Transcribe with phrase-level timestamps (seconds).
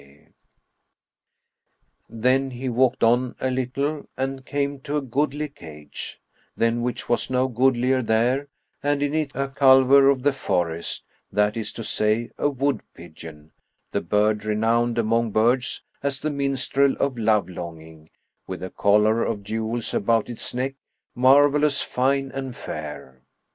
[2.09, 6.19] Then he walked on a little and came to a goodly cage,
[6.57, 8.47] than which was no goodlier there,
[8.81, 13.51] and in it a culver of the forest, that is to say, a wood pigeon,[FN#63]
[13.91, 18.09] the bird renowned among birds as the minstrel of love longing,
[18.47, 20.73] with a collar of jewels about its neck
[21.13, 23.21] marvellous fine and fair.